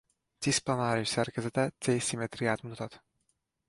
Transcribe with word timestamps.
Cisz-planáris 0.39 1.07
szerkezete 1.07 1.71
C 1.77 1.99
szimmetriát 2.01 2.61
mutat. 2.61 3.03